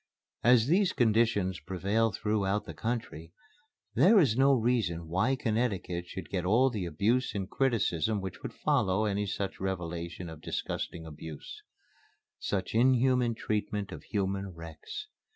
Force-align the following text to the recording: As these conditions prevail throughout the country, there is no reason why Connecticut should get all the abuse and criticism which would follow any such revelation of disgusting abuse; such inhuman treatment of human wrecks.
As 0.43 0.65
these 0.65 0.93
conditions 0.93 1.59
prevail 1.59 2.11
throughout 2.11 2.65
the 2.65 2.73
country, 2.73 3.33
there 3.93 4.19
is 4.19 4.35
no 4.35 4.55
reason 4.55 5.07
why 5.07 5.35
Connecticut 5.35 6.07
should 6.07 6.31
get 6.31 6.43
all 6.43 6.71
the 6.71 6.85
abuse 6.87 7.35
and 7.35 7.47
criticism 7.47 8.19
which 8.19 8.41
would 8.41 8.51
follow 8.51 9.05
any 9.05 9.27
such 9.27 9.59
revelation 9.59 10.27
of 10.27 10.41
disgusting 10.41 11.05
abuse; 11.05 11.61
such 12.39 12.73
inhuman 12.73 13.35
treatment 13.35 13.91
of 13.91 14.01
human 14.05 14.49
wrecks. 14.55 15.05